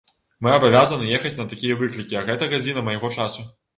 [0.45, 3.51] Мы абавязаны ехаць на такія выклікі, а гэта гадзіна майго часу.